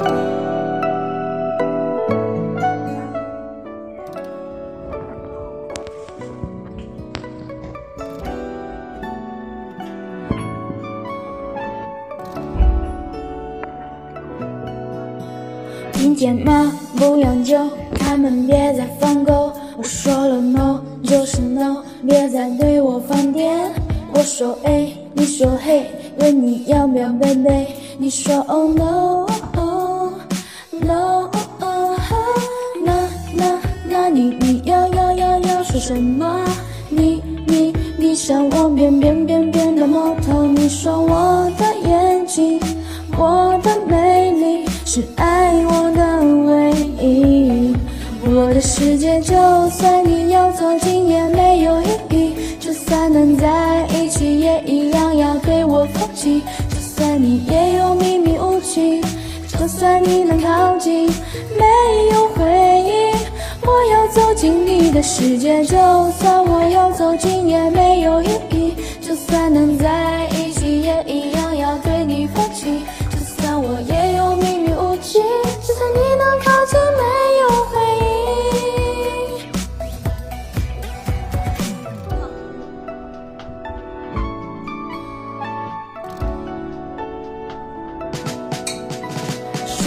[0.00, 0.06] 听
[16.16, 16.72] 见吗？
[16.96, 17.58] 不用救，
[17.94, 19.52] 开门别再放狗。
[19.76, 23.70] 我说了 no 就是 no，别再对我放电。
[24.14, 25.82] 我说 A，你说 Hey，
[26.18, 27.66] 问你要不要 baby，
[27.98, 29.49] 你说 Oh no。
[35.80, 36.44] 什么？
[36.90, 42.60] 你你你像我变变变变的魔头，你说我的眼睛，
[43.16, 46.70] 我的美丽是爱我的唯
[47.02, 47.74] 一。
[48.26, 49.34] 我的世界就
[49.70, 56.42] 算你要走进也没有意义，就算能在一起也一样要对我放弃。
[56.68, 59.00] 就算你也有秘密武器，
[59.58, 61.06] 就算你能靠近，
[61.58, 61.64] 没
[62.12, 62.44] 有回
[62.82, 63.09] 应，
[63.70, 65.76] 我要走进你的世界，就
[66.18, 70.19] 算我要走进也没有意义，就算能在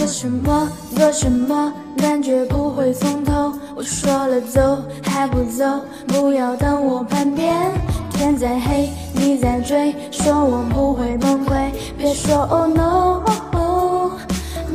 [0.04, 3.50] 做什么做什么，感觉不会从头。
[3.74, 5.64] 我说了走还不走，
[6.06, 7.72] 不要等我叛变。
[8.10, 13.22] 天再黑你在追，说我不会崩溃，别说 oh no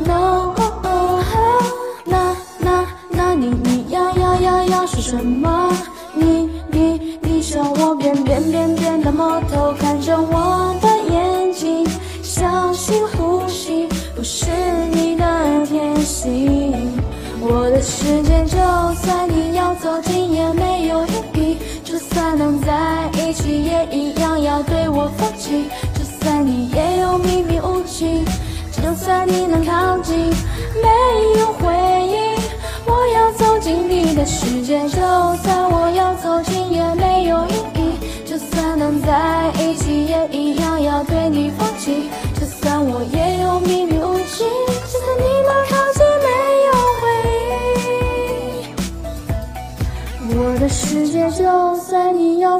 [0.08, 0.56] no。
[2.06, 5.59] 那那那你你要要要要说什么？
[16.20, 16.92] 心。
[17.40, 18.58] 我的世界就
[19.02, 25.70] 算你要走近也没有意义，就算能在一起也一样要对我放弃。
[25.94, 28.26] 就算你也有秘密武器，
[28.72, 30.18] 就算你能靠近，
[30.84, 30.90] 没
[31.40, 31.72] 有回
[32.06, 32.18] 应，
[32.86, 35.00] 我要走进你的世界，就
[35.42, 42.10] 算我要走近也没有意义，就算能在一起也一样要对你放弃。
[42.38, 44.44] 就算我也有秘密武器，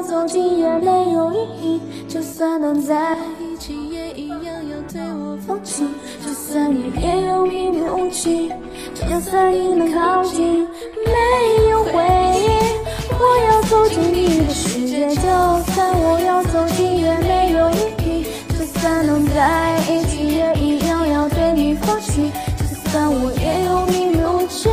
[0.00, 5.84] 你要走近也没有意义，就算能在一起也一样要对我放弃。
[6.24, 8.50] 就算你也有秘密武器，
[8.94, 10.66] 就算你能靠近，
[11.06, 12.50] 没有回应。
[13.12, 17.74] 我要走进你的世界，就算我要走进也没有意
[18.04, 18.26] 义，
[18.58, 22.30] 就算能在一起也一样要对你放弃。
[22.58, 24.70] 就算我也有秘密武器。